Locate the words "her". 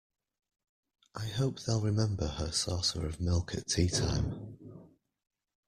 2.25-2.51